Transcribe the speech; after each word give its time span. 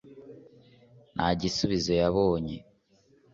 nta 1.15 1.27
gisubizo 1.41 1.91
yabonye 2.01 2.57